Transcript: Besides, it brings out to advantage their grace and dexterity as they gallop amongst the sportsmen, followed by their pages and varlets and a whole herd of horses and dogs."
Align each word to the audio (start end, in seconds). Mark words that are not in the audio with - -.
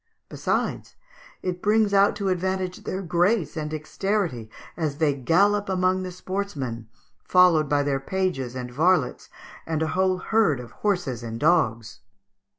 Besides, 0.29 0.95
it 1.43 1.61
brings 1.61 1.93
out 1.93 2.15
to 2.15 2.29
advantage 2.29 2.85
their 2.85 3.03
grace 3.03 3.55
and 3.55 3.69
dexterity 3.69 4.49
as 4.75 4.97
they 4.97 5.13
gallop 5.13 5.69
amongst 5.69 6.03
the 6.05 6.11
sportsmen, 6.11 6.87
followed 7.23 7.69
by 7.69 7.83
their 7.83 7.99
pages 7.99 8.55
and 8.55 8.71
varlets 8.71 9.29
and 9.67 9.83
a 9.83 9.89
whole 9.89 10.17
herd 10.17 10.59
of 10.59 10.71
horses 10.71 11.21
and 11.21 11.39
dogs." 11.39 11.99